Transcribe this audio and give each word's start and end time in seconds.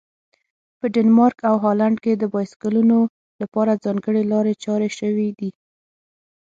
په 0.79 0.85
ډنمارک 0.93 1.37
او 1.49 1.55
هالند 1.65 1.97
کې 2.03 2.13
د 2.15 2.23
بایسکلونو 2.33 2.97
لپاره 3.41 3.81
ځانګړي 3.83 4.23
لارې 4.31 4.53
چارې 4.63 4.89
شوي 4.99 5.29
دي. 5.39 5.49